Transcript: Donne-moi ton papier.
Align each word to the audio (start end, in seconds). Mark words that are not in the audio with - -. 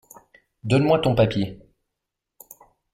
Donne-moi 0.63 0.97
ton 0.97 1.13
papier. 1.13 1.61